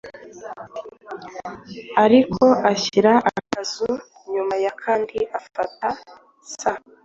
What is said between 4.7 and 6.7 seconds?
kandi afata s